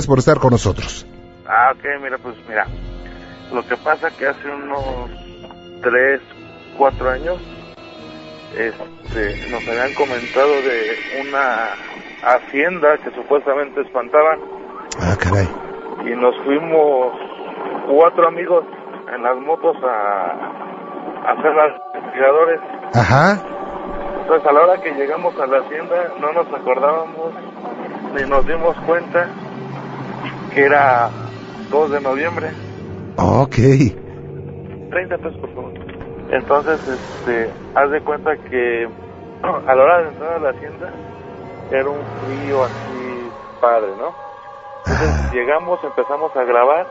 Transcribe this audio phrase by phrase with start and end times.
[0.00, 1.06] Gracias por estar con nosotros.
[1.46, 2.66] Ah, ok, mira, pues mira,
[3.52, 4.82] lo que pasa que hace unos
[5.82, 6.22] tres,
[6.78, 7.36] cuatro años,
[8.56, 11.68] este, nos habían comentado de una
[12.22, 14.38] hacienda que supuestamente espantaban
[15.02, 15.46] Ah, caray.
[16.06, 17.12] y nos fuimos
[17.86, 18.64] cuatro amigos
[19.14, 20.30] en las motos a,
[21.28, 22.60] a hacer las investigadores.
[22.94, 23.38] Ajá.
[24.22, 27.34] Entonces a la hora que llegamos a la hacienda no nos acordábamos
[28.14, 29.28] ni nos dimos cuenta
[30.54, 31.10] que era
[31.70, 32.50] 2 de noviembre.
[33.16, 33.56] Ok.
[34.90, 35.72] 30 pesos por favor.
[36.30, 38.84] Entonces, este, haz de cuenta que
[39.42, 40.92] a la hora de entrar a la hacienda
[41.70, 44.14] era un frío así padre, ¿no?
[44.86, 46.86] Entonces llegamos, empezamos a grabar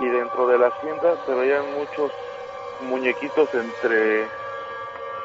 [0.00, 2.12] y dentro de la hacienda se veían muchos
[2.82, 4.26] muñequitos entre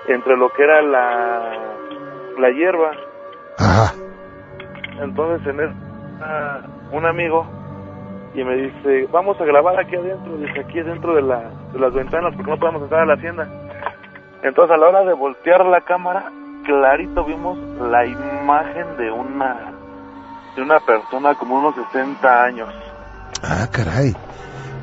[0.07, 1.57] entre lo que era la
[2.39, 2.91] la hierba.
[3.59, 3.93] Ajá.
[5.01, 5.75] Entonces en eso
[6.21, 7.45] ah, un amigo
[8.33, 11.93] y me dice, vamos a grabar aquí adentro, dice aquí dentro de, la, de las
[11.93, 13.47] ventanas porque no podemos entrar a la hacienda.
[14.43, 16.31] Entonces a la hora de voltear la cámara,
[16.65, 17.57] clarito vimos
[17.89, 19.73] la imagen de una
[20.55, 22.69] de una persona como unos 60 años,
[23.43, 24.13] Ah, caray.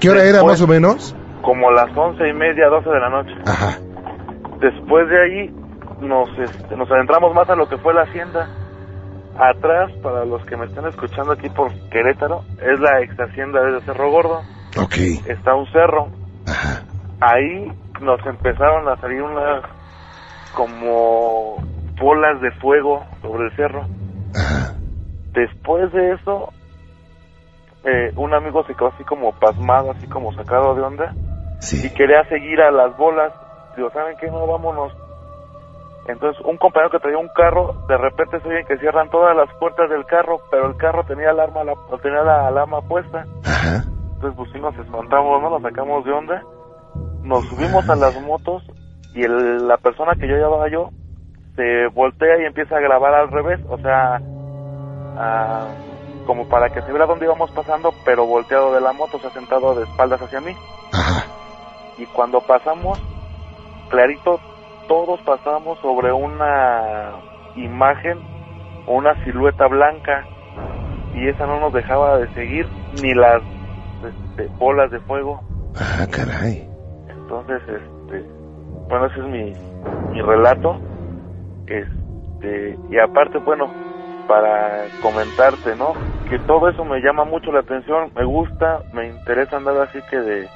[0.00, 1.14] ¿Qué hora era más o menos?
[1.42, 3.30] como las once y media, 12 de la noche.
[3.46, 3.78] Ajá.
[4.61, 5.55] Después de ahí
[6.00, 8.48] nos, este, nos adentramos más a lo que fue la hacienda.
[9.39, 13.80] Atrás, para los que me están escuchando aquí por Querétaro, es la ex hacienda de
[13.83, 14.42] Cerro Gordo.
[14.77, 14.97] Ok.
[15.27, 16.11] Está un cerro.
[16.45, 16.83] Ajá.
[17.20, 19.62] Ahí nos empezaron a salir unas
[20.56, 21.62] como
[22.00, 23.86] bolas de fuego sobre el cerro.
[24.34, 24.75] Ajá.
[25.34, 26.52] Después de eso,
[27.84, 31.14] eh, un amigo se quedó así como pasmado, así como sacado de onda,
[31.61, 31.91] y Sí.
[31.95, 33.33] quería seguir a las bolas.
[33.77, 34.27] Digo, ¿saben qué?
[34.27, 34.92] No, vámonos.
[36.09, 39.48] Entonces, un compañero que traía un carro, de repente se oyen que cierran todas las
[39.59, 43.25] puertas del carro, pero el carro tenía alarma, la, tenía la alarma puesta.
[43.45, 43.84] Ajá.
[44.14, 45.51] Entonces, pues sí nos espantamos, ¿no?
[45.51, 46.42] Nos sacamos de onda.
[47.23, 48.62] Nos subimos a las motos
[49.14, 50.91] y el- la persona que yo llevaba yo
[51.57, 54.18] se voltea y empieza a grabar al revés, o sea,
[55.18, 55.68] ah,
[56.24, 59.30] como para que se viera dónde íbamos pasando, pero volteado de la moto, o sea,
[59.33, 60.55] sentado de espaldas hacia mí.
[60.92, 61.27] Ajá.
[61.98, 62.98] Y cuando pasamos,
[63.91, 64.41] clarito,
[64.88, 67.12] todos pasamos sobre una
[67.54, 68.18] imagen,
[68.86, 70.24] una silueta blanca,
[71.14, 72.66] y esa no nos dejaba de seguir,
[73.00, 73.42] ni las
[74.02, 75.40] este, bolas de fuego.
[75.76, 76.66] Ah, caray.
[77.08, 78.24] Entonces, este,
[78.88, 79.54] bueno, ese es mi,
[80.12, 80.78] mi relato.
[81.66, 83.70] Este, y aparte, bueno,
[84.26, 85.92] para comentarte, ¿no?
[86.28, 90.16] Que todo eso me llama mucho la atención, me gusta, me interesa andar así que
[90.16, 90.48] de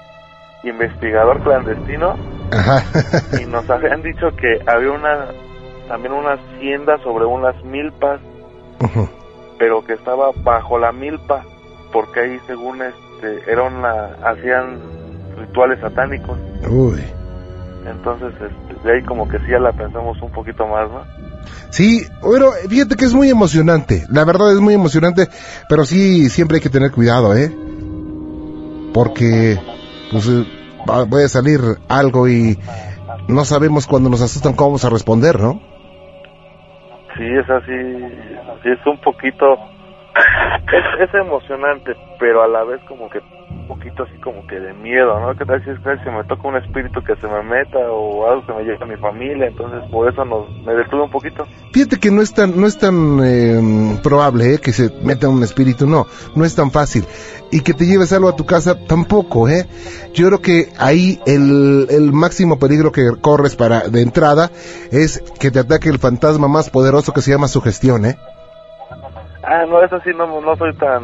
[0.65, 2.15] investigador clandestino
[2.53, 2.85] Ajá.
[3.43, 5.27] y nos habían dicho que había una
[5.89, 8.21] también una hacienda sobre unas milpas,
[9.59, 11.45] pero que estaba bajo la milpa
[11.93, 14.81] porque ahí según este era una hacían
[15.39, 16.39] rituales satánicos.
[16.69, 17.03] Uy.
[17.87, 21.03] Entonces, este, de ahí como que sí ya la pensamos un poquito más, ¿no?
[21.71, 24.05] Sí, bueno, fíjate que es muy emocionante.
[24.09, 25.29] La verdad es muy emocionante,
[25.69, 27.51] pero sí, siempre hay que tener cuidado, ¿eh?
[28.95, 29.59] Porque,
[30.11, 30.47] pues, eh,
[31.09, 32.59] puede salir algo y
[33.29, 35.61] no sabemos cuando nos asustan cómo vamos a responder, ¿no?
[37.17, 37.73] Sí, es así,
[38.63, 39.45] sí es un poquito,
[41.01, 43.21] es emocionante, pero a la vez como que
[43.63, 45.35] un poquito así como que de miedo, ¿no?
[45.37, 48.29] ¿Qué tal si es que se me toca un espíritu que se me meta o
[48.29, 49.47] algo que me llegue a mi familia?
[49.47, 51.47] Entonces por eso nos, me detuve un poquito.
[51.73, 54.59] Fíjate que no es tan, no es tan eh, probable ¿eh?
[54.59, 57.05] que se meta un espíritu, no, no es tan fácil.
[57.51, 59.67] Y que te lleves algo a tu casa tampoco, ¿eh?
[60.15, 64.51] Yo creo que ahí el, el máximo peligro que corres para de entrada
[64.91, 68.17] es que te ataque el fantasma más poderoso que se llama sugestión, ¿eh?
[69.45, 71.03] Ah, no, eso sí no, no soy tan...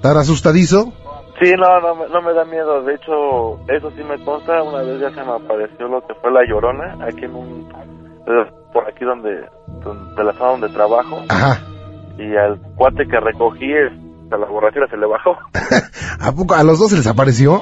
[0.00, 0.94] ¿Tan asustadizo?
[1.40, 2.82] Sí, no, no, me- no me da miedo.
[2.82, 4.62] De hecho, eso sí me consta.
[4.62, 7.68] Una vez ya se me apareció lo que fue la llorona, aquí en un...
[8.72, 11.16] Por aquí donde, de la zona donde trabajo.
[11.28, 11.58] Ajá.
[12.18, 13.72] Y al cuate que recogí,
[14.30, 15.36] a la borrachera se le bajó.
[16.20, 17.60] ¿A poco a los dos se les apareció?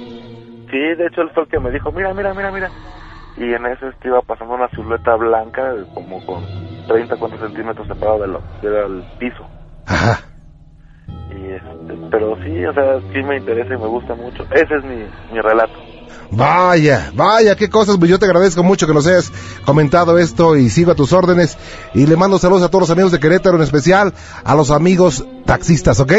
[0.71, 2.71] Sí, de hecho él fue el que me dijo, mira, mira, mira, mira.
[3.37, 5.63] Y en eso este, iba pasando una silueta blanca,
[5.95, 6.43] como con
[6.89, 9.47] 30, 40 centímetros separado de lo, del piso.
[9.87, 10.19] Ajá.
[11.31, 14.45] Y este, pero sí, o sea, sí me interesa y me gusta mucho.
[14.51, 14.97] Ese es mi,
[15.33, 15.75] mi relato.
[16.31, 19.33] Vaya, vaya, qué cosas, pues yo te agradezco mucho que nos hayas
[19.65, 21.57] comentado esto y sigo a tus órdenes
[21.95, 24.13] y le mando saludos a todos los amigos de Querétaro, en especial
[24.45, 26.13] a los amigos taxistas, ¿ok?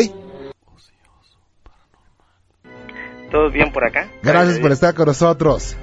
[3.32, 4.10] ¿Todo bien por acá?
[4.24, 5.78] Gracias por estar con nosotros.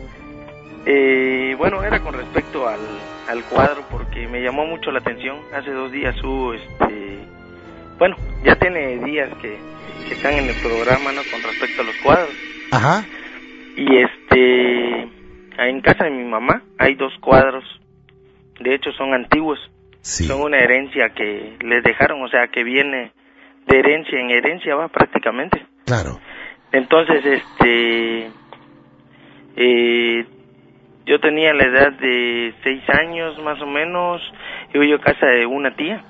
[0.87, 2.81] eh, bueno, era con respecto al,
[3.29, 5.37] al cuadro porque me llamó mucho la atención.
[5.55, 7.29] Hace dos días hubo este,
[7.99, 9.59] bueno, ya tiene días que,
[10.09, 11.23] que están en el programa, ¿no?
[11.31, 12.35] Con respecto a los cuadros.
[12.73, 13.05] Ajá.
[13.77, 15.03] Y este,
[15.59, 17.65] en casa de mi mamá hay dos cuadros.
[18.61, 19.59] De hecho, son antiguos.
[20.01, 20.25] Sí.
[20.25, 23.13] Son una herencia que les dejaron, o sea, que viene
[23.67, 25.67] de herencia en herencia, va prácticamente.
[25.85, 26.21] Claro.
[26.73, 28.31] Entonces, este,
[29.57, 30.27] eh,
[31.07, 34.21] yo tenía la edad de seis años más o menos,
[34.75, 36.05] iba yo a casa de una tía,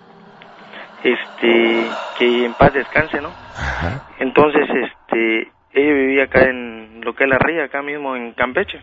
[1.03, 3.31] este, que en paz descanse, ¿no?
[3.57, 4.03] Ajá.
[4.19, 8.81] Entonces, este, ella vivía acá en lo que es la ría, acá mismo en Campeche.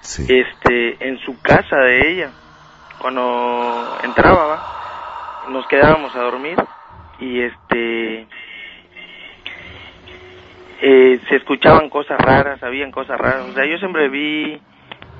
[0.00, 0.26] Sí.
[0.28, 2.30] Este, en su casa de ella,
[2.98, 4.84] cuando entraba, ¿va?
[5.48, 6.56] nos quedábamos a dormir
[7.18, 8.26] y este,
[10.80, 13.48] eh, se escuchaban cosas raras, habían cosas raras.
[13.50, 14.60] O sea, yo siempre vi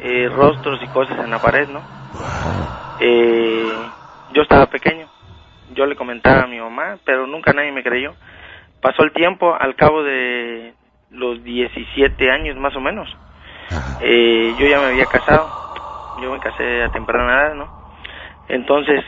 [0.00, 1.80] eh, rostros y cosas en la pared, ¿no?
[3.00, 3.90] Eh,
[4.32, 5.06] yo estaba pequeño,
[5.72, 8.14] yo le comentaba a mi mamá, pero nunca nadie me creyó.
[8.80, 10.74] Pasó el tiempo, al cabo de
[11.10, 13.08] los 17 años más o menos,
[14.00, 15.50] eh, yo ya me había casado,
[16.20, 17.68] yo me casé a temprana edad, ¿no?
[18.48, 19.02] Entonces,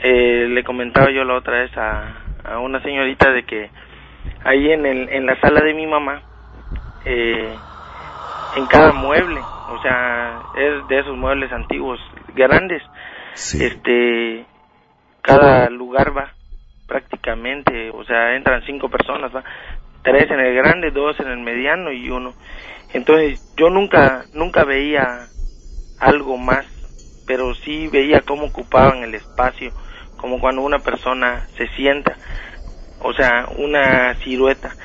[0.00, 2.14] eh, le comentaba yo la otra vez a,
[2.44, 3.70] a una señorita de que
[4.44, 6.22] ahí en, el, en la sala de mi mamá,
[7.04, 7.58] eh,
[8.54, 12.00] en cada mueble, o sea, es de esos muebles antiguos,
[12.34, 12.82] grandes,
[13.34, 13.62] Sí.
[13.64, 14.46] este,
[15.26, 16.32] cada lugar va
[16.86, 19.42] prácticamente, o sea, entran cinco personas, va,
[20.02, 22.32] tres en el grande, dos en el mediano y uno.
[22.92, 25.28] Entonces, yo nunca, nunca veía
[25.98, 26.64] algo más,
[27.26, 29.72] pero sí veía cómo ocupaban el espacio,
[30.16, 32.16] como cuando una persona se sienta,
[33.00, 34.76] o sea, una silueta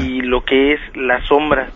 [0.00, 1.72] y lo que es las sombras.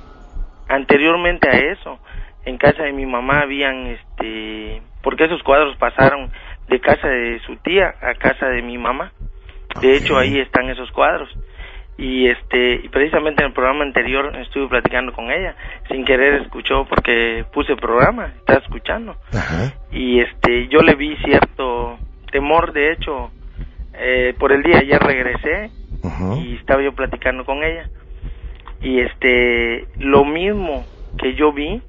[0.68, 2.00] Anteriormente a eso,
[2.44, 6.32] en casa de mi mamá habían, este, porque esos cuadros pasaron
[6.68, 9.12] de casa de su tía a casa de mi mamá.
[9.80, 11.28] De hecho, ahí están esos cuadros.
[11.98, 15.54] Y este, y precisamente en el programa anterior estuve platicando con ella.
[15.88, 19.72] Sin querer escuchó porque puse el programa, estaba escuchando Ajá.
[19.92, 21.98] y este yo le vi cierto
[22.30, 23.30] temor de hecho
[23.94, 25.70] eh, por el día ya regresé
[26.38, 27.88] y estaba yo platicando con ella
[28.82, 30.84] y este lo mismo
[31.18, 31.80] que yo vi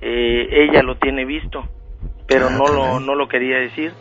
[0.00, 1.64] eh, ella lo tiene visto
[2.28, 3.92] pero Ah, no lo no lo quería decir.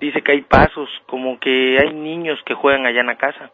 [0.00, 3.50] Dice que hay pasos como que hay niños que juegan allá en la casa.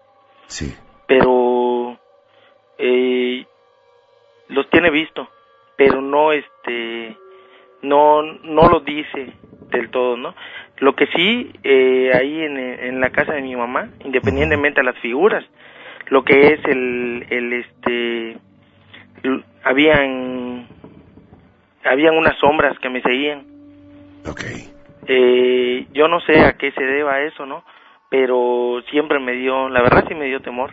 [0.47, 0.75] Sí.
[1.07, 1.97] pero
[2.79, 3.47] eh,
[4.49, 5.29] los tiene visto
[5.77, 7.17] pero no este
[7.83, 9.33] no no lo dice
[9.71, 10.35] del todo no
[10.79, 14.99] lo que sí eh, ahí en, en la casa de mi mamá independientemente de las
[14.99, 15.45] figuras
[16.09, 18.37] lo que es el el este
[19.65, 20.67] habían
[21.85, 23.47] habían unas sombras que me seguían
[24.29, 24.41] Ok.
[25.09, 27.65] eh, yo no sé a qué se deba eso, ¿no?
[28.11, 30.71] Pero siempre me dio, la verdad sí me dio temor.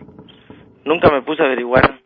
[0.85, 1.99] Nunca me puse a averiguar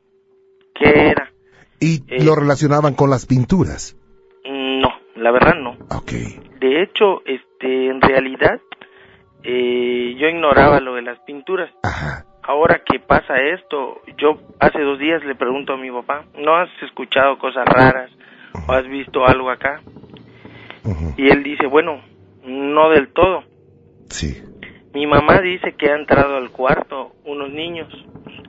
[0.75, 1.31] qué era.
[1.79, 2.23] ¿Y Eh.
[2.23, 3.97] lo relacionaban con las pinturas?
[4.45, 5.71] No, la verdad no.
[5.95, 6.11] Ok.
[6.59, 8.59] De hecho, este, en realidad,
[9.43, 11.69] eh, yo ignoraba lo de las pinturas.
[11.83, 12.25] Ajá.
[12.43, 16.69] Ahora que pasa esto, yo hace dos días le pregunto a mi papá, ¿no has
[16.83, 18.11] escuchado cosas raras
[18.67, 19.81] o has visto algo acá?
[21.17, 22.01] Y él dice, bueno,
[22.43, 23.43] no del todo.
[24.09, 24.41] Sí.
[24.93, 27.87] Mi mamá dice que ha entrado al cuarto unos niños,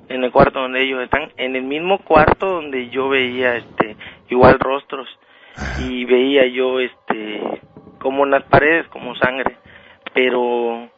[0.08, 3.97] en el cuarto donde ellos están, en el mismo cuarto donde yo veía este
[4.28, 5.09] igual rostros
[5.87, 7.40] y veía yo este
[7.99, 9.56] como en las paredes como sangre,
[10.12, 10.90] pero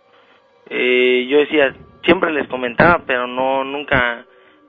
[0.69, 4.25] eh, yo decía siempre les comentaba, pero no nunca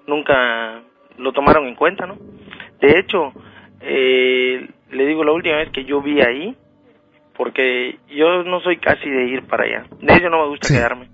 [0.06, 0.82] nunca
[1.18, 2.18] lo tomaron en cuenta, ¿no?
[2.80, 3.34] De hecho,
[3.82, 6.56] eh, le digo la última vez que yo vi ahí,
[7.36, 9.86] porque yo no soy casi de ir para allá.
[10.00, 10.75] De hecho no me gusta Sí.
[10.75, 11.08] quedarme,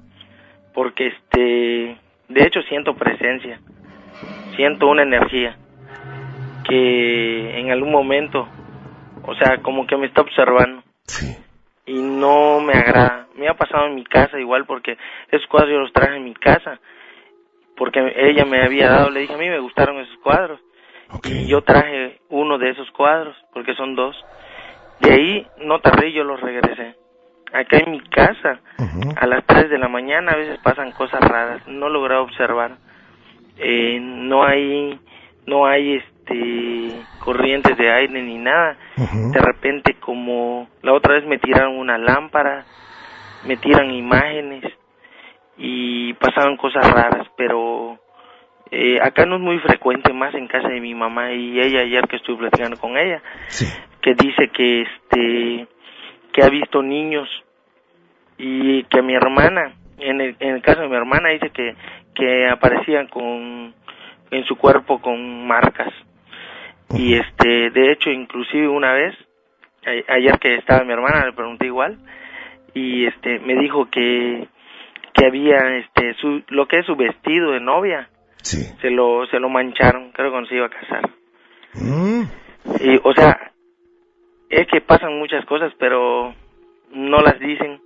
[0.73, 1.97] porque este,
[2.29, 3.59] de hecho siento presencia,
[4.55, 5.57] siento una energía
[6.67, 8.47] que en algún momento,
[9.23, 11.35] o sea, como que me está observando Sí.
[11.85, 13.27] y no me agrada.
[13.35, 14.97] Me ha pasado en mi casa igual porque
[15.31, 16.79] esos cuadros yo los traje en mi casa
[17.75, 20.59] porque ella me había dado, le dije a mí me gustaron esos cuadros
[21.25, 24.15] y yo traje uno de esos cuadros porque son dos.
[24.99, 26.95] De ahí no tardé yo los regresé.
[27.53, 28.59] Acá en mi casa
[29.15, 32.77] a las 3 de la mañana a veces pasan cosas raras, no logré observar.
[33.57, 34.99] Eh, no hay
[35.45, 38.77] no hay este corrientes de aire ni nada.
[38.97, 42.65] De repente como la otra vez me tiraron una lámpara,
[43.45, 44.63] me tiran imágenes
[45.57, 47.99] y pasaban cosas raras, pero
[48.75, 52.07] eh, acá no es muy frecuente, más en casa de mi mamá y ella ayer
[52.07, 53.65] que estuve platicando con ella, Sí.
[54.01, 55.67] que dice que este
[56.33, 57.29] que ha visto niños
[58.37, 61.75] y que mi hermana En el, en el caso de mi hermana dice que,
[62.15, 63.73] que aparecían con,
[64.31, 65.93] en su cuerpo con marcas.
[66.97, 69.15] Y este, de hecho, inclusive una vez,
[70.09, 71.99] ayer que estaba mi hermana, le pregunté igual,
[72.73, 74.47] y este, me dijo que,
[75.13, 78.09] que había, este, su, lo que es su vestido de novia,
[78.43, 78.63] Sí.
[78.81, 81.09] se lo, se lo mancharon, creo que cuando se iba a casar.
[81.75, 82.23] Mm,
[82.81, 83.51] Y, o sea,
[84.49, 86.33] es que pasan muchas cosas, pero
[86.91, 87.81] no las dicen.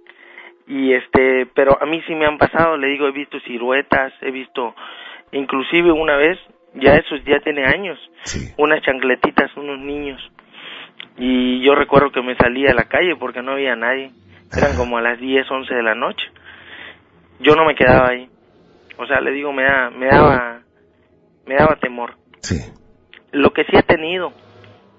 [0.67, 4.31] Y este, pero a mí sí me han pasado, le digo, he visto siluetas, he
[4.31, 4.75] visto,
[5.31, 6.37] inclusive una vez,
[6.73, 8.53] ya eso ya tiene años, sí.
[8.57, 10.19] unas chancletitas, unos niños.
[11.17, 14.11] Y yo recuerdo que me salí a la calle porque no había nadie.
[14.55, 16.25] Eran como a las 10, 11 de la noche.
[17.39, 18.29] Yo no me quedaba ahí.
[18.97, 20.61] O sea, le digo, me, da, me daba
[21.47, 22.15] me daba temor.
[22.41, 22.59] Sí.
[23.31, 24.31] Lo que sí he tenido,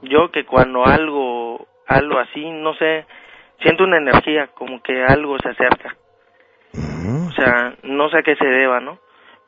[0.02, 3.06] yo que cuando algo algo así, no sé,
[3.62, 5.96] siento una energía como que algo se acerca.
[6.74, 8.98] Mm, O sea, no sé a qué se deba, ¿no?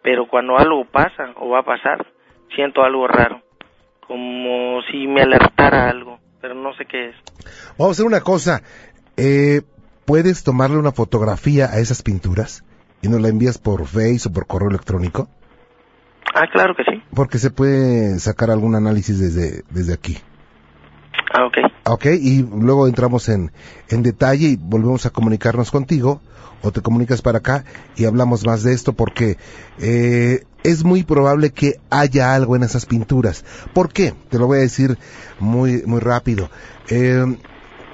[0.03, 2.07] Pero cuando algo pasa o va a pasar,
[2.55, 3.43] siento algo raro,
[4.07, 7.17] como si me alertara algo, pero no sé qué es.
[7.79, 8.63] Vamos a hacer una cosa.
[9.17, 9.61] Eh,
[10.07, 12.65] ¿Puedes tomarle una fotografía a esas pinturas
[13.03, 15.29] y nos la envías por Face o por correo electrónico?
[16.35, 17.03] Ah, claro que sí.
[17.15, 20.19] Porque se puede sacar algún análisis desde, desde aquí.
[21.33, 21.57] Ah, ok.
[21.87, 23.53] Ok, y luego entramos en,
[23.89, 26.21] en detalle y volvemos a comunicarnos contigo
[26.63, 27.65] o te comunicas para acá
[27.97, 29.39] y hablamos más de esto porque
[29.79, 33.45] eh, es muy probable que haya algo en esas pinturas.
[33.73, 34.15] ¿Por qué?
[34.29, 34.99] Te lo voy a decir
[35.39, 36.51] muy, muy rápido.
[36.89, 37.25] Eh,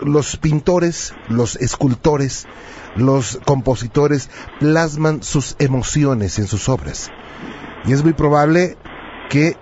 [0.00, 2.46] los pintores, los escultores,
[2.96, 7.10] los compositores plasman sus emociones en sus obras.
[7.84, 8.76] Y es muy probable
[9.28, 9.56] que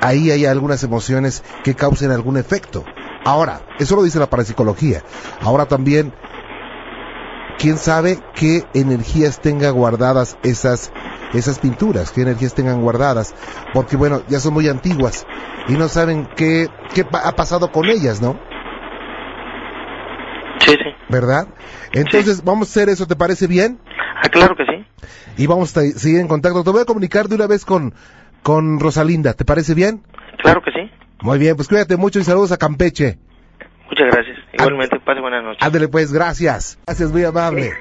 [0.00, 2.84] ahí haya algunas emociones que causen algún efecto.
[3.24, 5.02] Ahora, eso lo dice la parapsicología.
[5.42, 6.14] Ahora también,
[7.58, 10.90] ¿quién sabe qué energías tenga guardadas esas,
[11.34, 12.12] esas pinturas?
[12.12, 13.34] ¿Qué energías tengan guardadas?
[13.74, 15.26] Porque bueno, ya son muy antiguas
[15.68, 18.38] y no saben qué, qué ha pasado con ellas, ¿no?
[21.10, 21.48] ¿Verdad?
[21.92, 23.78] Entonces, vamos a hacer eso, ¿te parece bien?
[24.22, 24.86] Ah, claro que sí.
[25.36, 26.62] Y vamos a seguir en contacto.
[26.62, 27.94] Te voy a comunicar de una vez con,
[28.42, 30.02] con Rosalinda, ¿te parece bien?
[30.42, 30.90] Claro que sí.
[31.22, 33.18] Muy bien, pues cuídate mucho y saludos a Campeche.
[33.88, 34.38] Muchas gracias.
[34.52, 35.62] Igualmente, pase buenas noches.
[35.62, 36.78] Ándale pues, gracias.
[36.86, 37.72] Gracias, muy amable.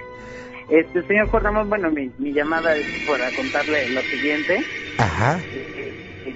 [0.70, 4.64] Este, señor Cordamos, bueno, mi, mi llamada es para contarle lo siguiente.
[4.98, 5.40] Ajá.
[5.40, 6.36] Eh,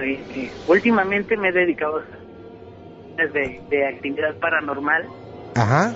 [0.00, 1.98] eh, últimamente me he dedicado
[3.18, 5.08] a de, de actividad paranormal
[5.56, 5.94] Ajá.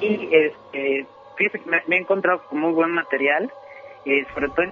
[0.00, 3.52] y este, fíjese que me, me he encontrado con muy buen material,
[4.04, 4.66] eh, sobre todo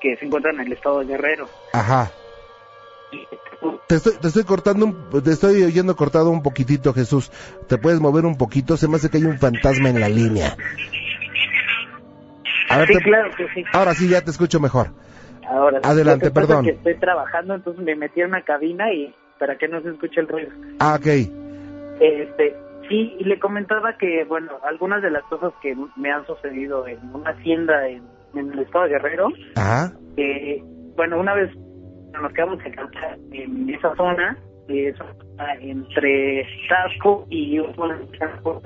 [0.00, 1.48] que se encuentran en el estado de Guerrero.
[1.72, 2.12] Ajá.
[3.86, 7.30] Te estoy, te estoy cortando, un- te estoy oyendo cortado un poquitito, Jesús.
[7.68, 8.76] ¿Te puedes mover un poquito?
[8.76, 10.56] Se me hace que hay un fantasma en la línea.
[12.68, 13.64] A ver, sí, te- claro que sí.
[13.72, 14.88] ahora sí ya te escucho mejor.
[15.48, 16.66] Ahora, Adelante, perdón.
[16.66, 19.90] es que estoy trabajando, entonces me metí en una cabina y para que no se
[19.90, 20.50] escuche el ruido.
[20.80, 21.06] Ah, ok.
[22.00, 22.54] Este,
[22.88, 26.98] sí, y le comentaba que, bueno, algunas de las cosas que me han sucedido en
[27.14, 28.02] una hacienda en,
[28.34, 29.92] en el estado de Guerrero, Ajá.
[30.96, 31.50] bueno, una vez
[32.20, 32.74] nos quedamos en
[33.32, 34.38] en esa zona,
[34.68, 34.94] eh,
[35.60, 38.62] entre Tasco y pueblo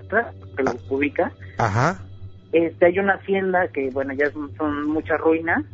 [0.57, 2.03] que lo ubica, Ajá.
[2.53, 5.65] este, hay una hacienda que, bueno, ya son, son muchas ruinas,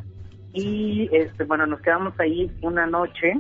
[0.53, 3.35] y, este, bueno, nos quedamos ahí una noche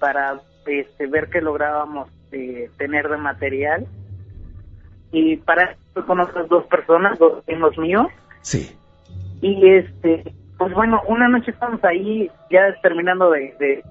[0.00, 3.86] para este, ver qué lográbamos eh, tener de material.
[5.12, 8.06] Y para eso con otras dos personas, dos primos míos.
[8.42, 8.76] Sí.
[9.40, 13.84] Y este, pues bueno, una noche estamos ahí ya terminando de, de,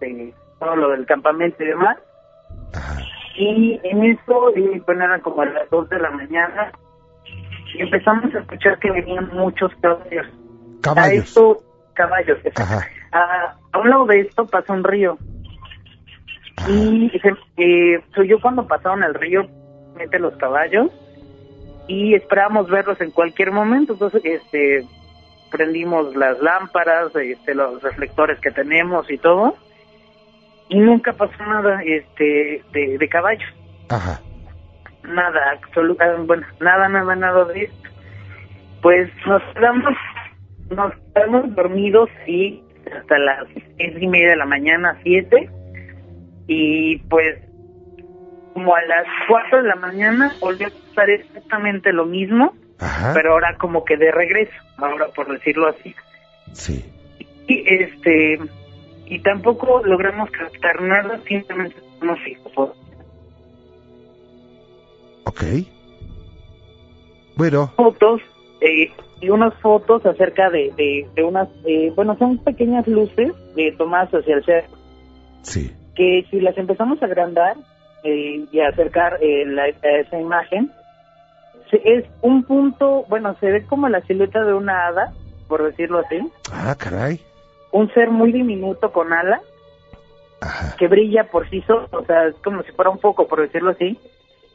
[0.00, 1.98] de todo lo del campamento y demás.
[2.74, 3.00] Ajá.
[3.38, 6.72] Y en eso, y, bueno, eran como a las dos de la mañana,
[7.74, 10.26] y empezamos a escuchar que venían muchos caballos.
[10.26, 11.24] A Caballos.
[11.24, 11.58] esto,
[11.92, 12.38] caballos.
[12.56, 12.86] Ajá.
[13.12, 15.18] A, a un lado de esto pasa un río.
[16.68, 19.46] Y se, eh, soy yo cuando pasaron el río,
[19.96, 20.90] mete los caballos
[21.88, 23.92] y esperábamos verlos en cualquier momento.
[23.92, 24.84] Entonces, este,
[25.50, 29.56] prendimos las lámparas, este, los reflectores que tenemos y todo.
[30.68, 33.48] Y nunca pasó nada, este, de, de caballos.
[33.88, 34.20] Ajá.
[35.04, 37.88] Nada, absoluta, bueno, nada, nada, nada de esto.
[38.82, 39.94] Pues nos quedamos,
[40.70, 42.62] nos quedamos dormidos y
[42.96, 43.46] hasta las
[43.76, 45.48] seis y media de la mañana, siete,
[46.46, 47.38] y pues
[48.54, 53.12] como a las cuatro de la mañana volvió a pasar exactamente lo mismo, Ajá.
[53.14, 55.94] pero ahora como que de regreso, ahora por decirlo así.
[56.52, 56.84] Sí.
[57.48, 58.38] Y este,
[59.06, 62.70] y tampoco logramos captar nada, simplemente nos fijos.
[65.24, 65.42] Ok.
[67.36, 67.72] Bueno.
[67.76, 68.22] Fotos
[68.60, 73.72] eh, y unas fotos acerca de, de, de unas, eh, bueno, son pequeñas luces de
[73.72, 74.76] tomadas hacia el cerro.
[75.42, 75.70] Sí.
[75.96, 77.56] Que si las empezamos a agrandar
[78.04, 80.70] eh, y a acercar eh, la, esa imagen,
[81.70, 85.12] se- es un punto, bueno, se ve como la silueta de una hada,
[85.48, 86.20] por decirlo así,
[86.52, 87.20] Ah, caray.
[87.72, 89.40] un ser muy diminuto con alas
[90.40, 90.76] Ajá.
[90.76, 93.70] que brilla por sí solo, o sea, es como si fuera un foco, por decirlo
[93.70, 93.98] así,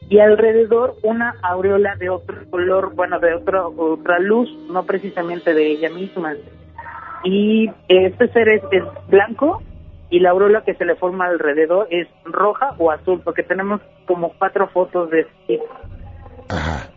[0.08, 5.66] y alrededor una aureola de otro color, bueno, de otra otra luz, no precisamente de
[5.66, 6.34] ella misma.
[7.24, 9.62] Y este ser es, es blanco
[10.12, 14.34] y la aureola que se le forma alrededor es roja o azul, porque tenemos como
[14.34, 15.64] cuatro fotos de este tipo.
[16.50, 16.90] Ajá.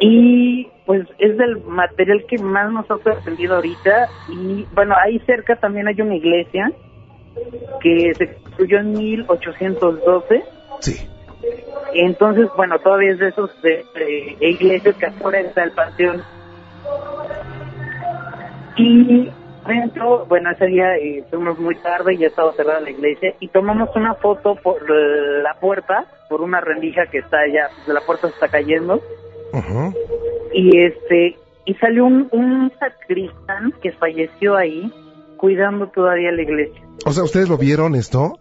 [0.00, 4.08] Y pues es del material que más nos ha sorprendido ahorita.
[4.28, 6.70] Y bueno, ahí cerca también hay una iglesia
[7.80, 10.44] que se construyó en 1812.
[10.78, 11.08] Sí.
[11.94, 16.22] Entonces, bueno, todavía es de esos de, de iglesias que afuera está el panteón.
[18.76, 19.28] Y
[19.66, 23.48] dentro, bueno, ese día eh, fuimos muy tarde y ya estaba cerrada la iglesia y
[23.48, 28.34] tomamos una foto por la puerta, por una rendija que está allá, la puerta se
[28.34, 29.00] está cayendo
[29.52, 29.94] Ujú.
[30.52, 34.92] y este y salió un, un sacristán que falleció ahí
[35.36, 36.82] cuidando todavía la iglesia.
[37.06, 38.38] O sea, ¿ustedes lo vieron esto?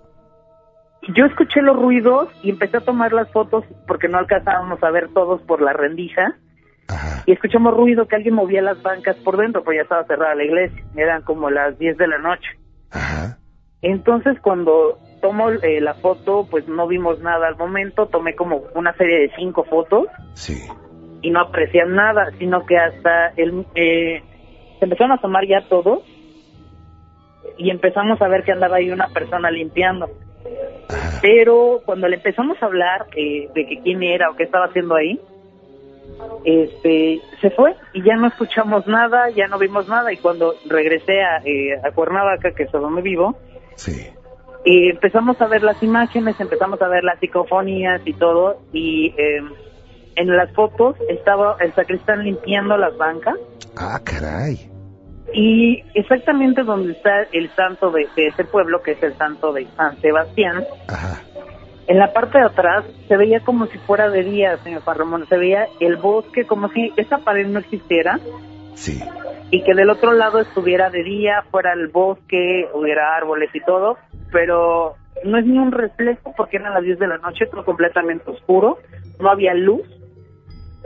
[1.15, 5.09] Yo escuché los ruidos y empecé a tomar las fotos porque no alcanzábamos a ver
[5.13, 6.37] todos por la rendija
[6.93, 7.23] Ajá.
[7.25, 10.43] y escuchamos ruido que alguien movía las bancas por dentro, pues ya estaba cerrada la
[10.43, 12.47] iglesia, eran como las 10 de la noche.
[12.91, 13.37] Ajá.
[13.81, 18.93] Entonces cuando tomo eh, la foto, pues no vimos nada al momento, tomé como una
[18.95, 20.61] serie de cinco fotos Sí.
[21.21, 24.21] y no aprecian nada, sino que hasta el, eh,
[24.79, 26.01] se empezaron a tomar ya todos
[27.57, 30.09] y empezamos a ver que andaba ahí una persona limpiando.
[30.89, 31.19] Ajá.
[31.21, 34.95] Pero cuando le empezamos a hablar eh, de que quién era o qué estaba haciendo
[34.95, 35.19] ahí,
[36.45, 41.21] este, se fue y ya no escuchamos nada, ya no vimos nada y cuando regresé
[41.23, 43.35] a, eh, a Cuernavaca, que es donde vivo,
[43.75, 44.07] Sí.
[44.65, 49.41] y empezamos a ver las imágenes, empezamos a ver las psicofonías y todo, y eh,
[50.15, 53.35] en las fotos estaba el sacristán limpiando las bancas,
[53.75, 54.69] Ah, caray.
[55.33, 59.65] y exactamente donde está el santo de, de ese pueblo, que es el santo de
[59.75, 61.19] San Sebastián, Ajá.
[61.87, 65.27] En la parte de atrás se veía como si fuera de día, señor Juan Ramón,
[65.27, 68.19] se veía el bosque como si esa pared no existiera,
[68.75, 69.03] Sí.
[69.51, 73.97] y que del otro lado estuviera de día, fuera el bosque, hubiera árboles y todo,
[74.31, 78.29] pero no es ni un reflejo porque eran las 10 de la noche, todo completamente
[78.31, 78.79] oscuro,
[79.19, 79.83] no había luz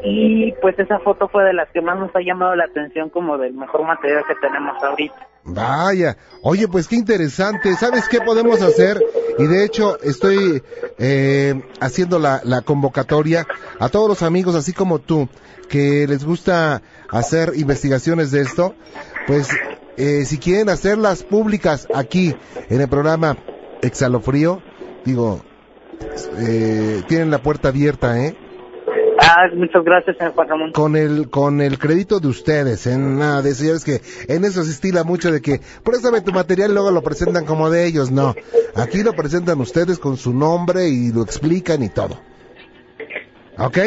[0.03, 3.38] y pues esa foto fue de las que más nos ha llamado la atención como
[3.38, 5.27] del mejor material que tenemos ahorita.
[5.49, 7.75] Vaya, oye, pues qué interesante.
[7.77, 9.01] ¿Sabes qué podemos hacer?
[9.39, 10.62] Y de hecho estoy
[10.97, 13.47] eh, haciendo la, la convocatoria
[13.79, 15.29] a todos los amigos, así como tú,
[15.69, 18.75] que les gusta hacer investigaciones de esto.
[19.25, 19.47] Pues
[19.95, 22.36] eh, si quieren hacerlas públicas aquí
[22.69, 23.38] en el programa
[23.81, 24.62] Exhalofrío,
[25.05, 25.41] digo,
[26.39, 28.36] eh, tienen la puerta abierta, ¿eh?
[29.19, 30.71] Ah, muchas gracias, señor Juan Ramón.
[30.73, 34.45] con el con el crédito de ustedes en nada de eso ya ves que en
[34.45, 37.86] eso se estila mucho de que préstame tu material y luego lo presentan como de
[37.86, 38.36] ellos no
[38.75, 42.19] aquí lo presentan ustedes con su nombre y lo explican y todo
[43.58, 43.77] ¿ok?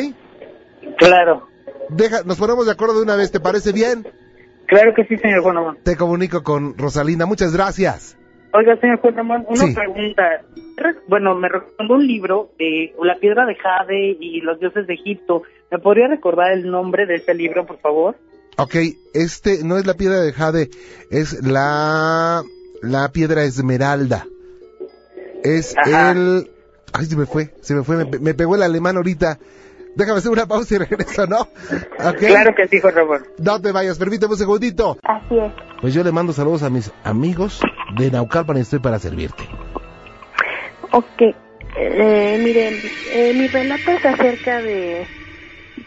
[0.99, 1.49] Claro,
[1.91, 4.07] deja nos ponemos de acuerdo de una vez ¿te parece bien?
[4.67, 5.79] claro que sí, señor Juan Ramón.
[5.85, 8.17] te comunico con Rosalina muchas gracias
[8.53, 9.75] Oiga, señor Juan Ramón, una Sí.
[9.75, 10.43] pregunta.
[10.77, 14.95] Re- Bueno, me recomendó un libro de La piedra de Jade y los dioses de
[14.95, 15.43] Egipto.
[15.71, 18.17] ¿Me podría recordar el nombre de ese libro, por favor?
[18.59, 18.75] ok
[19.15, 20.69] este no es la piedra de jade
[21.11, 22.43] es la
[22.83, 24.27] la piedra esmeralda
[25.45, 26.11] es Ajá.
[26.11, 26.51] el
[26.93, 29.39] ay se me fue se me fue me, me pegó el alemán ahorita
[29.95, 31.49] déjame hacer una pausa y regreso no
[32.19, 33.23] Claro que sí, Juan Ramón.
[33.39, 35.53] no te vayas permíteme un segundito Así es.
[35.81, 37.61] pues yo le mando saludos a mis amigos
[37.97, 39.45] de Naucalpan estoy para servirte
[40.93, 41.23] Ok.
[41.77, 42.75] Eh, miren,
[43.15, 45.07] eh, mi relato es acerca de,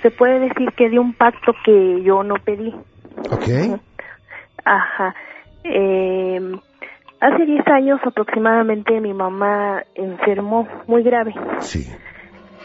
[0.02, 2.74] se puede decir que de un pacto que yo no pedí.
[3.30, 3.80] ok
[4.64, 5.14] Ajá.
[5.66, 6.40] Eh,
[7.20, 11.34] hace 10 años aproximadamente mi mamá enfermó muy grave.
[11.60, 11.86] sí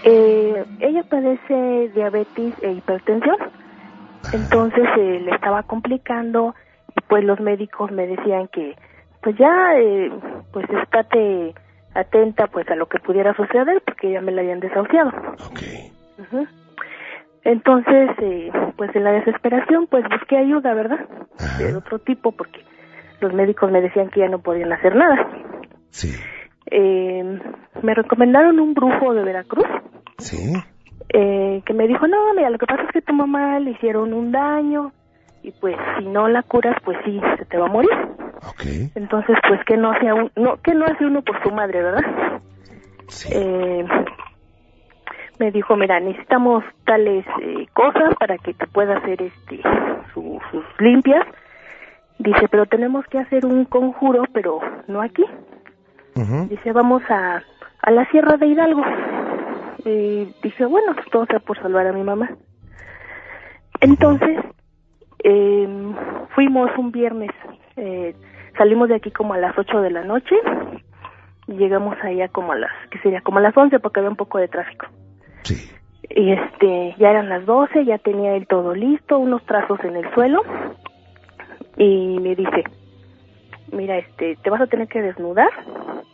[0.05, 3.37] Eh, ella padece diabetes e hipertensión.
[4.33, 6.55] Entonces eh, le estaba complicando
[6.97, 8.77] y pues los médicos me decían que
[9.23, 10.11] pues ya eh,
[10.53, 11.55] pues estate
[11.95, 15.11] atenta pues a lo que pudiera suceder porque ya me la habían desahuciado.
[15.51, 15.61] ok
[16.19, 16.47] Ujú.
[17.45, 20.99] Entonces, eh, pues en la desesperación, pues busqué ayuda, ¿verdad?
[21.59, 21.79] De Ajá.
[21.79, 22.61] otro tipo, porque
[23.21, 25.29] los médicos me decían que ya no podían hacer nada.
[25.91, 26.15] sí
[26.71, 27.25] Eh,
[27.83, 29.67] me recomendaron un brujo de Veracruz.
[30.19, 30.53] sí
[31.11, 34.13] eh, que me dijo, no, mira, lo que pasa es que tu mamá le hicieron
[34.13, 34.93] un daño
[35.43, 37.91] y pues si no la curas, pues sí, se te va a morir.
[38.95, 42.41] Entonces, pues que no sea un, no, que no hace uno por su madre, ¿verdad?
[43.09, 43.29] Sí.
[43.33, 43.85] Eh,
[45.39, 49.61] me dijo, mira, necesitamos tales eh, cosas para que te pueda hacer este
[50.13, 51.25] su- sus limpias.
[52.19, 55.25] Dice, pero tenemos que hacer un conjuro, pero no aquí.
[56.49, 57.43] Dice, vamos a,
[57.83, 58.83] a la Sierra de Hidalgo.
[59.85, 62.29] Y dije, bueno, pues todo sea por salvar a mi mamá.
[63.81, 64.39] Entonces,
[65.23, 65.69] eh,
[66.35, 67.31] fuimos un viernes,
[67.79, 68.15] eh,
[68.57, 70.35] salimos de aquí como a las 8 de la noche
[71.47, 74.17] y llegamos allá como a las, que sería como a las 11 porque había un
[74.17, 74.87] poco de tráfico.
[75.43, 75.71] Sí.
[76.11, 80.13] Y este, ya eran las 12, ya tenía él todo listo, unos trazos en el
[80.15, 80.43] suelo.
[81.77, 82.65] Y me dice,
[83.73, 85.51] mira, este, te vas a tener que desnudar.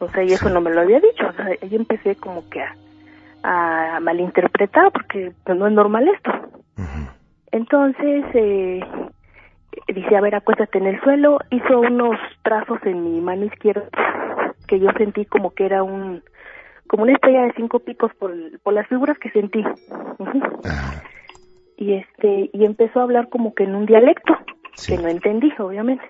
[0.01, 1.27] O sea, y eso no me lo había dicho.
[1.29, 6.31] O sea, yo empecé como que a, a malinterpretar porque pues, no es normal esto.
[7.53, 8.81] Entonces, eh,
[9.89, 11.39] dice, a ver, acuéstate en el suelo.
[11.51, 13.89] Hizo unos trazos en mi mano izquierda
[14.67, 16.23] que yo sentí como que era un,
[16.87, 18.33] como una estrella de cinco picos por,
[18.63, 19.63] por las figuras que sentí.
[20.65, 21.03] Ajá.
[21.77, 24.37] Y este, y empezó a hablar como que en un dialecto,
[24.77, 24.97] Sí.
[24.97, 26.05] que no entendí, obviamente.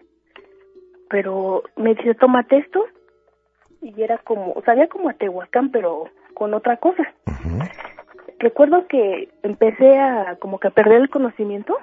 [1.10, 2.84] Pero me dice, tómate esto.
[3.82, 7.02] Y era como, sabía como a Tehuacán, pero con otra cosa.
[8.38, 11.76] Recuerdo que empecé a como que a perder el conocimiento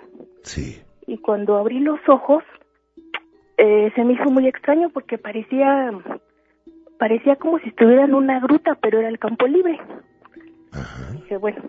[0.44, 0.82] Sí.
[1.08, 2.44] Y cuando abrí los ojos
[3.58, 5.92] eh, se me hizo muy extraño porque parecía
[6.98, 9.80] parecía como si estuviera en una gruta pero era el campo libre.
[10.72, 11.12] Ajá.
[11.14, 11.62] dije bueno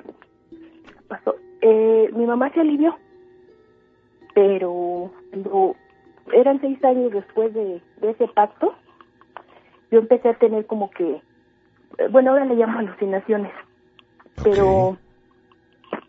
[1.08, 1.34] pasó.
[1.60, 2.96] Eh, mi mamá se alivió
[4.34, 5.76] pero cuando
[6.32, 8.74] eran seis años después de, de ese pacto
[9.90, 11.20] yo empecé a tener como que
[11.98, 13.52] eh, bueno ahora le llamo alucinaciones
[14.42, 14.96] pero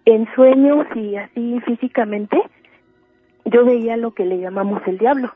[0.05, 2.37] en sueños y así físicamente
[3.53, 5.31] yo veía lo que le llamamos el diablo.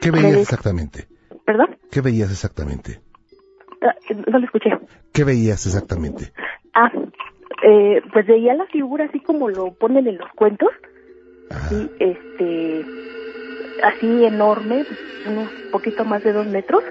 [0.00, 1.06] ¿Qué veías exactamente?
[1.44, 1.76] ¿Perdón?
[1.90, 3.00] ¿Qué veías exactamente?
[3.80, 3.94] Ah,
[4.28, 4.70] no lo escuché.
[5.12, 6.32] ¿Qué veías exactamente?
[6.74, 6.90] Ah,
[7.62, 10.70] eh, pues veía la figura así como lo ponen en los cuentos,
[11.50, 11.68] Ajá.
[11.68, 12.86] sí, este,
[13.82, 14.84] así enorme,
[15.26, 16.82] unos poquito más de dos metros,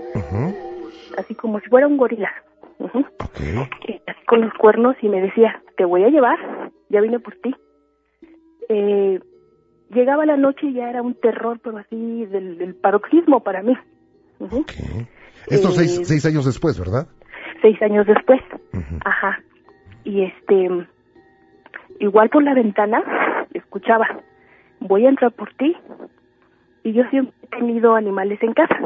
[1.17, 2.31] así como si fuera un gorila.
[2.79, 3.39] Ok.
[3.87, 6.37] eh, así con los cuernos y me decía, te voy a llevar,
[6.89, 7.55] ya vine por ti.
[8.69, 9.19] Eh,
[9.93, 13.73] llegaba la noche y ya era un terror, pero así del, del paroxismo para mí.
[14.39, 14.59] Ujú.
[14.59, 14.71] Ok.
[15.47, 17.07] Estos Eh, seis, seis años después, ¿verdad?
[17.61, 18.41] Seis años después.
[19.05, 19.39] Ajá.
[20.03, 20.69] Y este,
[21.99, 23.03] igual por la ventana,
[23.53, 24.05] escuchaba,
[24.79, 25.75] voy a entrar por ti.
[26.83, 28.77] Y yo siempre he tenido animales en casa.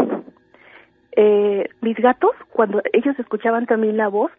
[1.15, 4.31] Eh, mis gatos, cuando ellos escuchaban también la voz,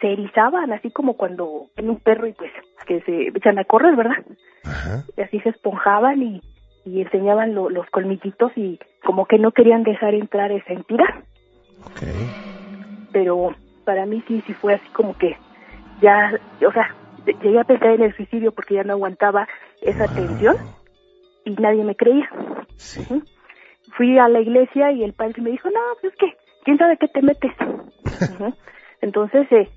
[0.00, 2.50] se erizaban, así como cuando hay un perro y pues
[3.00, 4.16] que se echan a correr, ¿verdad?
[4.64, 5.04] Ajá.
[5.16, 6.40] Y así se esponjaban y,
[6.84, 11.08] y enseñaban lo- los colmillitos y como que no querían dejar entrar esa entidad.
[11.84, 12.02] Ok.
[13.12, 15.36] pero para mí sí, sí fue así como que
[16.00, 16.32] ya,
[16.66, 16.94] o sea,
[17.42, 19.46] llegué a pensar en el suicidio porque ya no aguantaba
[19.82, 20.54] esa tensión
[21.44, 22.28] y nadie me creía.
[22.76, 23.04] Sí.
[23.96, 26.96] Fui a la iglesia y el padre me dijo, no, pues es que, ¿quién sabe
[26.98, 27.52] qué te metes?
[29.02, 29.68] Entonces eh,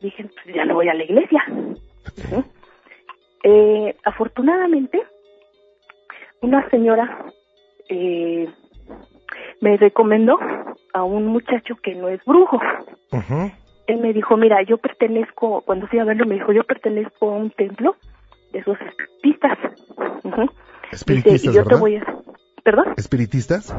[0.00, 1.44] dije, pues ya no voy a la iglesia.
[3.42, 5.02] Eh, afortunadamente,
[6.42, 7.26] una señora
[7.88, 8.48] eh,
[9.60, 10.38] me recomendó
[10.92, 12.60] a un muchacho que no es brujo.
[13.12, 13.50] Ujú.
[13.86, 17.36] Él me dijo, mira, yo pertenezco, cuando fui a verlo me dijo, yo pertenezco a
[17.36, 17.96] un templo
[18.52, 19.58] de esos espiritistas.
[20.22, 20.42] Ujú.
[20.42, 20.50] Dice,
[20.92, 21.80] Espiritistas, y yo te ¿verdad?
[21.80, 22.16] voy a...
[22.62, 22.94] ¿Perdón?
[22.96, 23.74] ¿Espiritistas?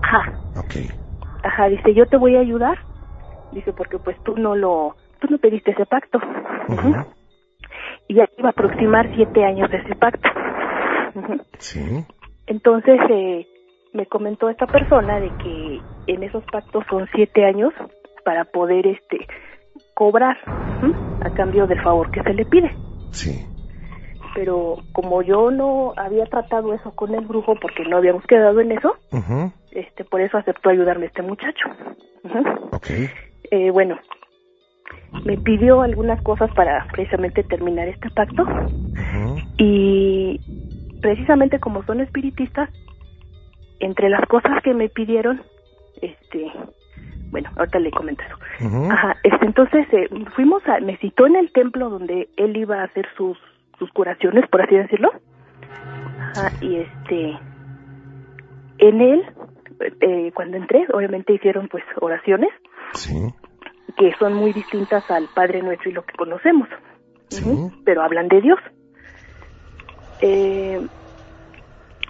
[0.00, 0.74] Ajá, Ok.
[1.42, 2.78] ajá, dice, yo te voy a ayudar.
[3.50, 6.18] Dice, porque pues tú no lo, tú no pediste ese pacto.
[6.68, 6.94] Ujú.
[8.12, 10.28] Y ya iba a aproximar siete años de ese pacto.
[11.58, 12.04] Sí.
[12.46, 13.46] Entonces eh,
[13.94, 17.72] me comentó esta persona de que en esos pactos son siete años
[18.22, 19.26] para poder este
[19.94, 20.36] cobrar
[21.20, 22.70] a cambio del favor que se le pide.
[23.12, 23.46] Sí.
[24.34, 28.72] Pero como yo no había tratado eso con el brujo porque no habíamos quedado en
[28.72, 28.94] eso,
[29.70, 31.66] este por eso aceptó ayudarme este muchacho.
[32.24, 32.68] Ujú.
[32.72, 32.90] Ok.
[33.50, 33.98] Eh, bueno,
[35.24, 38.44] me pidió algunas cosas para precisamente terminar este pacto
[39.58, 40.40] y
[41.00, 42.70] precisamente como son espiritistas,
[43.80, 45.42] entre las cosas que me pidieron,
[46.00, 46.50] este,
[47.30, 48.88] bueno, ahorita le comento eso.
[48.90, 52.84] Ajá, este, entonces eh, fuimos a, me citó en el templo donde él iba a
[52.84, 53.36] hacer sus,
[53.78, 55.10] sus curaciones, por así decirlo.
[56.20, 57.38] Ajá, y este,
[58.78, 59.24] en él,
[60.00, 62.50] eh, cuando entré, obviamente hicieron pues oraciones
[62.94, 63.34] Sí.
[64.02, 66.68] Que son muy distintas al Padre Nuestro y lo que conocemos.
[67.28, 67.44] Sí.
[67.84, 68.58] Pero hablan de Dios.
[70.20, 70.84] Eh,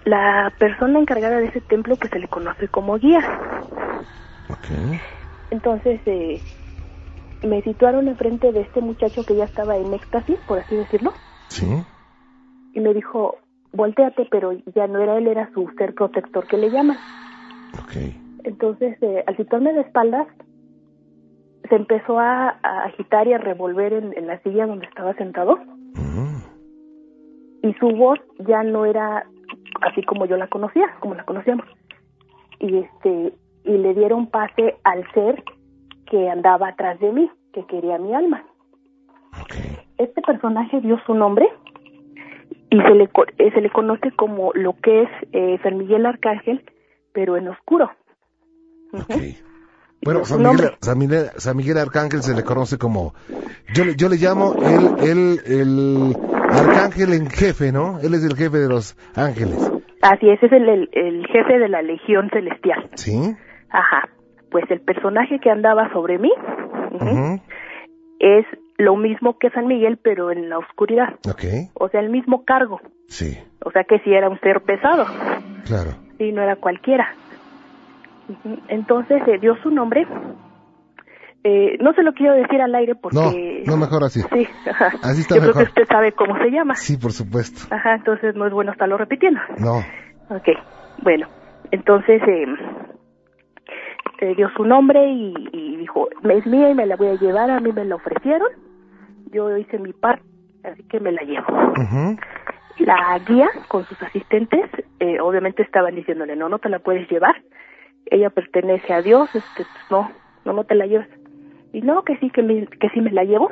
[0.07, 3.21] la persona encargada de ese templo pues se le conoce como guía.
[4.49, 4.99] Ok.
[5.51, 6.41] Entonces eh,
[7.43, 11.13] me situaron enfrente de este muchacho que ya estaba en éxtasis, por así decirlo,
[11.49, 11.67] Sí.
[12.73, 13.37] y me dijo,
[13.75, 16.97] volteate, pero ya no era él, era su ser protector que le llaman.
[17.83, 17.93] Ok.
[18.45, 20.27] Entonces, eh, al situarme de espaldas,
[21.73, 25.59] se empezó a, a agitar y a revolver en, en la silla donde estaba sentado
[25.95, 26.43] Mm.
[27.63, 29.25] y su voz ya no era
[29.81, 31.65] así como yo la conocía, como la conocíamos.
[32.61, 33.33] Y este
[33.65, 35.43] y le dieron pase al ser
[36.11, 38.45] que andaba atrás de mí, que quería mi alma.
[39.97, 41.49] Este personaje dio su nombre
[42.71, 43.05] y se le
[43.39, 46.63] eh, se le conoce como lo que es eh, San Miguel Arcángel,
[47.15, 47.91] pero en oscuro.
[48.93, 49.09] Ok.
[49.09, 49.52] Ujú.
[50.05, 50.71] Bueno, San Miguel.
[50.81, 53.15] San, Miguel, San Miguel Arcángel se le conoce como,
[53.75, 56.17] yo, le- yo le llamo el, el, el
[56.51, 57.99] arcángel en jefe, ¿no?
[58.01, 59.71] Él es el jefe de los ángeles.
[60.03, 62.91] Así es, es el, el, el jefe de la Legión Celestial.
[62.97, 63.37] ¿Sí?
[63.71, 64.09] Ajá.
[64.51, 66.33] Pues el personaje que andaba sobre mí
[68.19, 68.45] es
[68.79, 71.15] lo mismo que San Miguel, pero en la oscuridad.
[71.29, 71.45] Ok.
[71.75, 72.81] O sea, el mismo cargo.
[73.09, 75.07] Sí, O sea que sí era un ser pesado.
[75.67, 75.91] claro.
[76.19, 77.15] Sí, no era cualquiera.
[78.69, 80.07] Entonces se dio su nombre.
[81.45, 83.65] Eh, no se lo quiero decir al aire porque...
[83.67, 84.21] No, no, mejor así.
[84.21, 84.93] Sí, ajá.
[85.03, 85.65] Así está Yo creo mejor.
[85.75, 86.75] que usted sabe cómo se llama.
[86.77, 87.75] Sí, por supuesto.
[87.75, 89.41] Ajá, entonces no es bueno estarlo repitiendo.
[89.59, 89.79] No.
[90.35, 90.49] Ok,
[91.03, 91.27] bueno,
[91.73, 92.47] entonces eh,
[94.21, 97.51] eh, dio su nombre y, y dijo, es mía y me la voy a llevar,
[97.51, 98.49] a mí me la ofrecieron,
[99.33, 100.23] yo hice mi parte,
[100.65, 101.47] así que me la llevo.
[101.53, 102.17] Ujú.
[102.79, 107.35] La guía con sus asistentes, eh, obviamente estaban diciéndole, no, no te la puedes llevar,
[108.15, 110.13] ella pertenece a Dios, este, pues, no,
[110.45, 111.09] no, no te la llevas.
[111.73, 113.51] Y no, que sí, que, me- que sí me la llevo.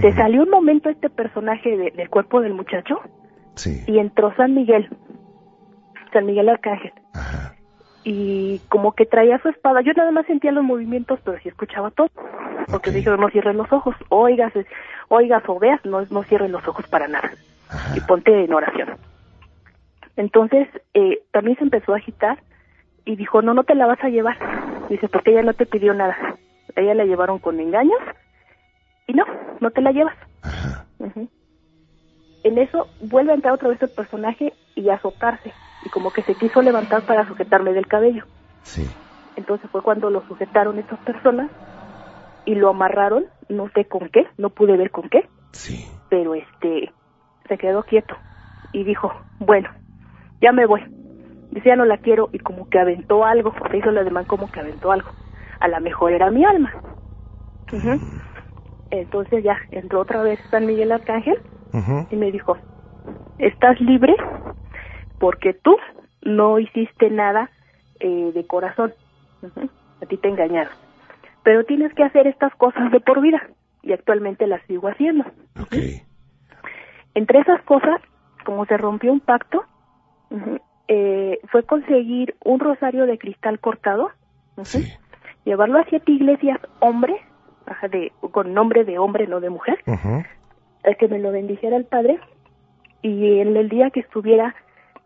[0.00, 3.00] Se salió un momento este personaje de- del cuerpo del muchacho
[3.56, 3.82] Sí.
[3.86, 4.88] y entró San Miguel,
[6.12, 7.54] San Miguel Arcángel Ajá.
[8.04, 9.80] y como que traía su espada.
[9.82, 12.08] Yo nada más sentía los movimientos, pero sí escuchaba todo.
[12.70, 12.96] Porque Ok.
[12.96, 14.52] dije, no cierres los ojos, oigas,
[15.08, 17.30] oigas o veas, no, no cierres los ojos para nada.
[17.70, 17.94] Ajá.
[17.96, 18.96] Y ponte en oración.
[20.16, 22.42] Entonces, eh, también se empezó a agitar
[23.04, 24.36] y dijo, no, no te la vas a llevar.
[24.88, 26.16] Dice, porque ella no te pidió nada.
[26.76, 27.98] A ella la llevaron con engaños
[29.06, 29.24] y no,
[29.60, 30.16] no te la llevas.
[30.42, 30.86] Ajá.
[32.44, 35.52] En eso vuelve a entrar otra vez el personaje y a azotarse.
[35.84, 38.24] Y como que se quiso levantar para sujetarme del cabello.
[38.62, 38.88] Sí.
[39.36, 41.50] Entonces fue cuando lo sujetaron estas personas
[42.44, 45.86] y lo amarraron, no sé con qué, no pude ver con qué, Sí.
[46.08, 46.92] pero este
[47.48, 48.16] se quedó quieto
[48.72, 49.68] y dijo, bueno,
[50.40, 50.82] ya me voy.
[51.52, 54.50] Dice, ya no la quiero y como que aventó algo, se hizo la demanda como
[54.50, 55.10] que aventó algo.
[55.60, 56.72] A lo mejor era mi alma.
[58.90, 61.38] Entonces ya entró otra vez San Miguel Arcángel
[62.10, 62.56] y me dijo,
[63.38, 64.14] estás libre
[65.18, 65.76] porque tú
[66.22, 67.50] no hiciste nada
[68.00, 68.94] eh, de corazón.
[70.02, 70.72] A ti te engañaron.
[71.42, 73.42] Pero tienes que hacer estas cosas de por vida
[73.82, 75.24] y actualmente las sigo haciendo.
[77.14, 78.00] Entre esas cosas,
[78.44, 79.64] como se rompió un pacto,
[80.94, 84.10] eh, fue conseguir un rosario de cristal cortado,
[84.62, 84.84] Sí.
[85.46, 86.58] llevarlo a siete iglesias
[87.90, 89.78] de, con nombre de hombre, no de mujer,
[90.82, 92.20] el que me lo bendijera el Padre,
[93.00, 94.54] y en el día que estuviera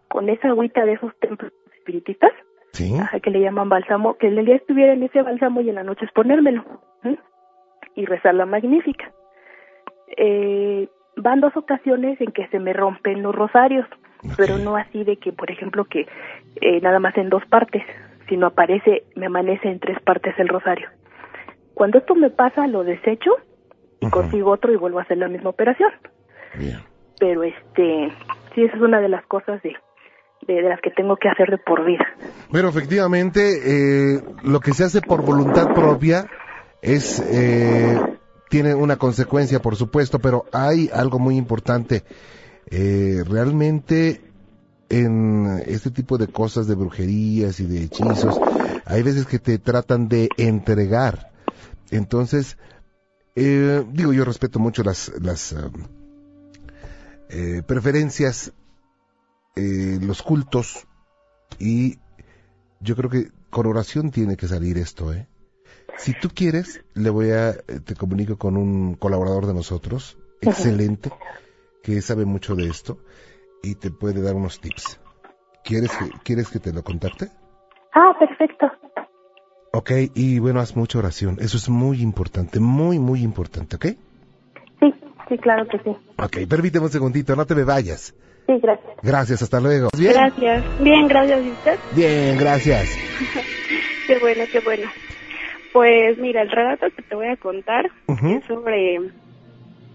[0.09, 2.33] con esa agüita de esos templos espiritistas,
[2.73, 2.93] Sí.
[2.99, 5.77] ajá, que le llaman bálsamo, que en el día estuviera en ese bálsamo y en
[5.77, 6.65] la noche exponérmelo
[7.05, 7.17] ¿m?
[7.95, 9.13] y rezar la magnífica.
[10.17, 13.87] Eh, van dos ocasiones en que se me rompen los rosarios,
[14.37, 16.07] pero no así de que, por ejemplo, que
[16.61, 17.83] eh, nada más en dos partes,
[18.29, 20.89] sino aparece, me amanece en tres partes el rosario.
[21.75, 23.31] Cuando esto me pasa, lo desecho
[24.01, 25.91] y consigo otro y vuelvo a hacer la misma operación.
[26.59, 26.81] Bien.
[27.19, 28.13] Pero este,
[28.55, 29.75] sí, esa es una de las cosas de,
[30.47, 32.05] de, de las que tengo que hacer de por vida.
[32.51, 36.27] Pero efectivamente, eh, lo que se hace por voluntad propia
[36.83, 37.99] es eh,
[38.49, 42.03] tiene una consecuencia, por supuesto, pero hay algo muy importante.
[42.71, 44.21] Eh, realmente
[44.89, 48.41] en este tipo de cosas de brujerías y de hechizos,
[48.85, 51.33] hay veces que te tratan de entregar.
[51.91, 52.57] Entonces,
[53.35, 55.85] eh, digo, yo respeto mucho las, las um,
[57.29, 58.53] eh, preferencias,
[59.57, 60.87] eh, los cultos,
[61.59, 61.99] y
[62.81, 65.27] yo creo que con oración tiene que salir esto, ¿eh?
[65.99, 71.11] Si tú quieres, le voy a, eh, te comunico con un colaborador de nosotros, excelente,
[71.87, 72.99] que sabe mucho de esto
[73.63, 75.01] y te puede dar unos tips.
[75.63, 77.27] ¿Quieres que, ¿quieres que te lo contacte?
[77.95, 78.67] Ah, perfecto.
[79.73, 81.37] Ok, y bueno, haz mucha oración.
[81.39, 83.87] Eso es muy importante, muy, muy importante, ¿ok?
[84.81, 84.95] Sí,
[85.29, 85.91] Sí, claro que sí.
[86.19, 88.15] Ok, permíteme un segundito, no te me vayas.
[88.47, 88.97] Sí, gracias.
[89.03, 89.89] Gracias, hasta luego.
[89.97, 90.13] ¿Bien?
[90.13, 90.65] Gracias.
[90.81, 91.45] Bien, gracias.
[91.45, 91.79] ¿Y usted?
[91.95, 92.99] Bien, gracias.
[94.07, 94.89] Qué bueno, qué bueno.
[95.73, 99.01] Pues mira, el relato que te voy a contar es sobre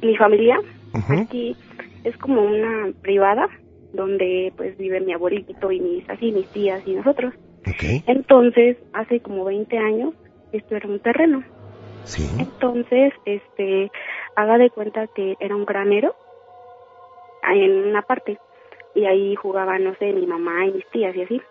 [0.01, 0.57] mi familia.
[0.93, 1.13] Ujú.
[1.21, 1.55] Aquí
[2.03, 3.47] es como una privada
[3.93, 7.33] donde pues vive mi abuelito y mis así mis tías y nosotros.
[7.67, 10.13] Ok, Entonces, hace como 20 años
[10.51, 11.43] esto era un terreno.
[12.03, 12.23] sí.
[12.39, 13.91] Entonces, este,
[14.35, 16.15] haga de cuenta que era un granero
[17.53, 18.37] en una parte
[18.95, 21.41] y ahí jugaban, no sé, mi mamá y mis tías y así.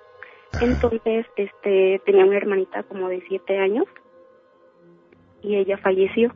[0.52, 0.66] Ajá.
[0.66, 3.86] Entonces, este, tenía una hermanita como de siete años
[5.42, 6.34] y ella falleció.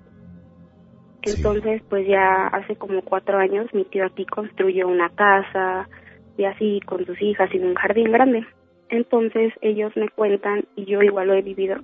[1.24, 1.30] Sí.
[1.30, 5.88] Entonces, pues ya hace como cuatro años mi tío aquí construyó una casa
[6.36, 8.46] y así con sus hijas y un jardín grande.
[8.90, 11.78] Entonces ellos me cuentan y yo igual lo he vivido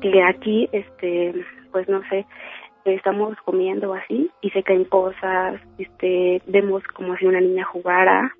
[0.00, 1.34] que aquí, este,
[1.72, 2.26] pues no sé,
[2.84, 8.34] estamos comiendo así y se caen cosas, este, vemos como si una niña jugara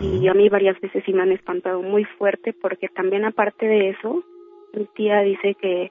[0.00, 3.90] y a mí varias veces sí me han espantado muy fuerte porque también aparte de
[3.90, 4.22] eso,
[4.74, 5.90] mi tía dice que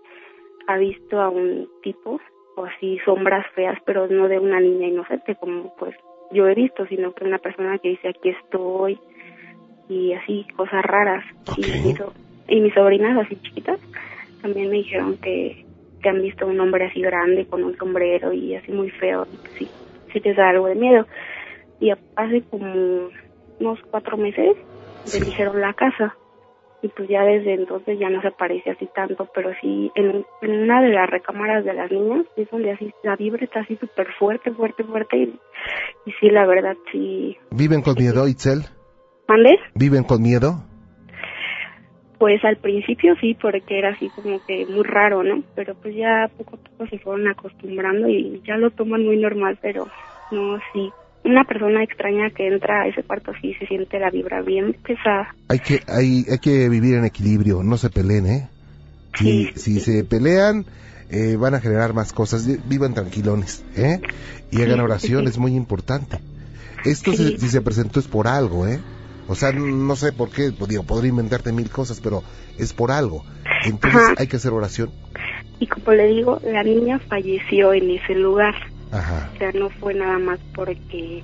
[0.67, 2.19] ha visto a un tipo
[2.55, 5.95] o así sombras feas, pero no de una niña inocente como pues
[6.31, 8.99] yo he visto, sino que una persona que dice aquí estoy
[9.87, 11.23] y así cosas raras
[11.57, 12.13] y, mi so-
[12.47, 13.79] y mis sobrinas así chiquitas
[14.41, 15.57] también me dijeron que,
[16.01, 19.39] que han visto un hombre así grande con un sombrero y así muy feo, y
[19.57, 19.69] sí,
[20.13, 21.07] sí te da algo de miedo.
[21.79, 23.09] Y hace como
[23.59, 24.55] unos cuatro meses
[25.05, 25.19] Sí.
[25.19, 26.15] dijeron la casa
[26.85, 30.51] y pues ya desde entonces ya no se parece así tanto, pero sí en, en
[30.51, 34.07] una de las recámaras de las niñas es donde así la vibra está así súper
[34.19, 35.39] fuerte, fuerte, fuerte y,
[36.05, 37.35] y sí, la verdad sí.
[37.49, 38.65] ¿Viven con miedo, Itzel?
[39.27, 39.57] ¿Mande?
[39.73, 40.63] ¿Viven con miedo?
[42.19, 45.41] Pues al principio sí, porque era así como que muy raro, ¿no?
[45.55, 49.57] Pero pues ya poco a poco se fueron acostumbrando y ya lo toman muy normal,
[49.59, 49.87] pero
[50.31, 50.91] no, sí.
[51.25, 55.35] Una persona extraña que entra a ese cuarto sí se siente la vibra bien pesada.
[55.49, 58.47] Hay que, hay, hay que vivir en equilibrio, no se peleen, ¿eh?
[59.17, 59.51] Si, Sí.
[59.55, 60.65] si se pelean,
[61.09, 62.45] eh, van a generar más cosas.
[62.47, 64.01] Vi- Vivan tranquilones, ¿eh?
[64.51, 66.19] Y hagan Sí, oración, es muy importante.
[66.83, 68.79] Esto se- si se presentó es por algo, ¿eh?
[69.27, 72.23] O sea, no sé por qué, pues, digo, podría inventarte mil cosas, pero
[72.59, 73.25] es por algo.
[73.65, 74.13] Entonces Ajá.
[74.19, 74.91] hay que hacer oración.
[75.59, 78.53] Y como le digo, la niña falleció en ese lugar.
[78.91, 79.29] Ajá.
[79.35, 81.23] O sea, no fue nada más porque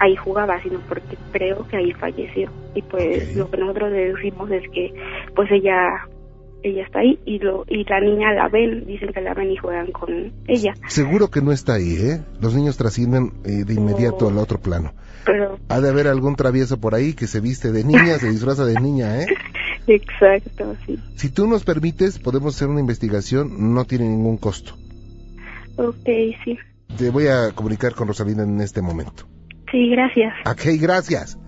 [0.00, 2.50] ahí jugaba, sino porque creo que ahí falleció.
[2.74, 3.36] Y pues Ok.
[3.36, 4.92] lo que nosotros deducimos es que
[5.36, 6.06] pues ella
[6.64, 9.56] ella está ahí y lo y la niña la ven, dicen que la ven y
[9.56, 10.74] juegan con ella.
[10.88, 12.20] Seguro que no está ahí, ¿eh?
[12.40, 14.28] Los niños trascienden eh, de inmediato Oh.
[14.30, 14.92] al otro plano.
[15.26, 18.64] Pero Ha de haber algún travieso por ahí que se viste de niña, se disfraza
[18.64, 19.26] de niña, ¿eh?
[19.88, 20.98] exacto, sí.
[21.16, 24.74] Si tú nos permites, podemos hacer una investigación, no tiene ningún costo.
[25.76, 26.06] Ok,
[26.44, 26.56] sí.
[26.96, 29.24] Te voy a comunicar con Rosalinda en este momento.
[29.70, 30.34] Sí, gracias.
[30.46, 31.38] Ok, gracias.